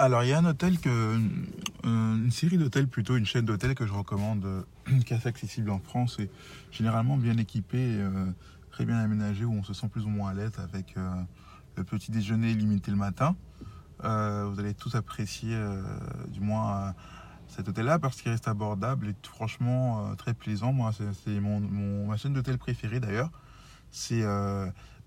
[0.00, 1.18] Alors, il y a un hôtel que.
[1.82, 4.46] Une série d'hôtels, plutôt une chaîne d'hôtels que je recommande,
[5.06, 6.30] qui est assez accessible en France et
[6.70, 7.98] généralement bien équipé,
[8.70, 10.94] très bien aménagé, où on se sent plus ou moins à l'aise avec
[11.76, 13.36] le petit déjeuner limité le matin.
[14.00, 15.58] vous allez tous apprécier,
[16.28, 16.94] du moins,
[17.48, 20.72] cet hôtel-là parce qu'il reste abordable et franchement très plaisant.
[20.72, 20.92] Moi,
[21.24, 23.30] c'est mon, ma chaîne d'hôtel préférée d'ailleurs.
[23.90, 24.24] C'est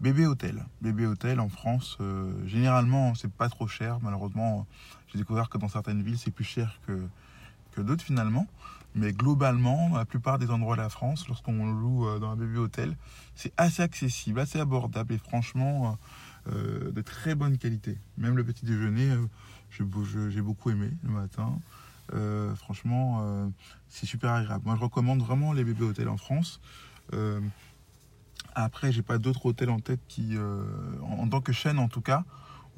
[0.02, 0.66] Bébé Hôtel.
[0.82, 4.00] Bébé Hôtel en France, euh, généralement, c'est pas trop cher.
[4.02, 4.66] Malheureusement,
[5.12, 8.48] j'ai découvert que dans certaines villes, c'est plus cher que, d'autres finalement.
[8.96, 12.58] Mais globalement, la plupart des endroits de la France, lorsqu'on loue euh, dans un bébé
[12.58, 12.98] hôtel,
[13.36, 16.00] c'est assez accessible, assez abordable et franchement
[16.52, 17.96] euh, de très bonne qualité.
[18.18, 19.16] Même le petit déjeuner,
[19.70, 19.84] j'ai
[20.42, 21.60] beaucoup aimé le matin.
[22.56, 23.52] franchement,
[23.88, 24.64] c'est super agréable.
[24.66, 26.60] Moi, je recommande vraiment les bébés hôtels en France.
[28.56, 30.64] Après, j'ai pas d'autres hôtels en tête qui, euh,
[31.04, 32.24] en, tant que chaîne en tout cas,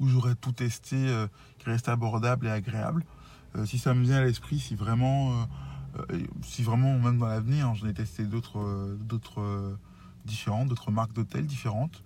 [0.00, 1.26] où j'aurais tout testé, euh,
[1.58, 3.04] qui reste abordable et agréable.
[3.56, 5.48] Euh, si ça me vient à l'esprit, si vraiment,
[6.42, 9.76] si vraiment même dans l'avenir, hein, j'en ai testé d'autres, d'autres
[10.24, 12.02] différentes, d'autres marques d'hôtels différentes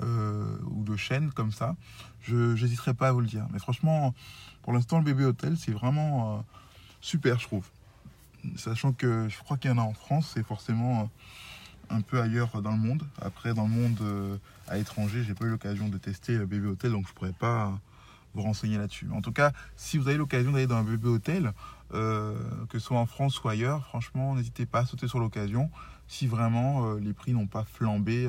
[0.00, 1.76] ou de chaînes comme ça,
[2.20, 3.46] je n'hésiterai pas à vous le dire.
[3.52, 4.14] Mais franchement,
[4.62, 6.44] pour l'instant, le bébé hôtel, c'est vraiment
[7.00, 7.66] super, je trouve.
[8.56, 11.08] Sachant que je crois qu'il y en a en France, c'est forcément
[11.92, 13.04] un peu ailleurs dans le monde.
[13.20, 14.36] Après, dans le monde euh,
[14.68, 17.78] à l'étranger, j'ai pas eu l'occasion de tester le bébé hôtel, donc je pourrais pas
[18.34, 19.08] vous renseigner là-dessus.
[19.12, 21.52] En tout cas, si vous avez l'occasion d'aller dans un bébé hôtel,
[21.94, 22.34] euh,
[22.70, 25.70] que ce soit en France ou ailleurs, franchement, n'hésitez pas à sauter sur l'occasion
[26.08, 28.28] si vraiment euh, les prix n'ont pas flambé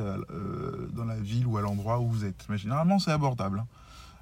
[0.93, 2.45] dans la ville ou à l'endroit où vous êtes.
[2.49, 3.63] Mais généralement, c'est abordable.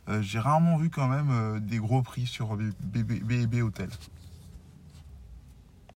[0.07, 0.21] Hein.
[0.21, 3.89] j'ai rarement vu quand même des gros prix sur bébé, bébé hôtel.